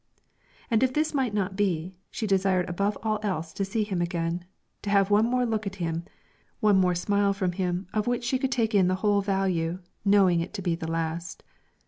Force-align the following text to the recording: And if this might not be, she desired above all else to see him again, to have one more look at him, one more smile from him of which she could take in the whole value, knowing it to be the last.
And 0.71 0.81
if 0.81 0.95
this 0.95 1.13
might 1.13 1.31
not 1.31 1.55
be, 1.55 1.93
she 2.09 2.25
desired 2.25 2.67
above 2.67 2.97
all 3.03 3.19
else 3.21 3.53
to 3.53 3.63
see 3.63 3.83
him 3.83 4.01
again, 4.01 4.43
to 4.81 4.89
have 4.89 5.11
one 5.11 5.27
more 5.27 5.45
look 5.45 5.67
at 5.67 5.75
him, 5.75 6.05
one 6.59 6.77
more 6.79 6.95
smile 6.95 7.33
from 7.33 7.51
him 7.51 7.85
of 7.93 8.07
which 8.07 8.23
she 8.23 8.39
could 8.39 8.51
take 8.51 8.73
in 8.73 8.87
the 8.87 8.95
whole 9.05 9.21
value, 9.21 9.77
knowing 10.03 10.39
it 10.39 10.55
to 10.55 10.61
be 10.63 10.73
the 10.73 10.89
last. 10.89 11.43